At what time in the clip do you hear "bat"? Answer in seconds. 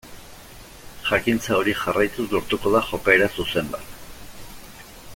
3.77-3.97